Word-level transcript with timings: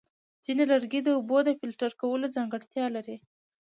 ځینې 0.45 0.63
لرګي 0.71 1.01
د 1.03 1.07
اوبو 1.17 1.37
د 1.45 1.49
فلټر 1.59 1.91
کولو 2.01 2.25
ځانګړتیا 2.35 2.85
لري. 2.95 3.17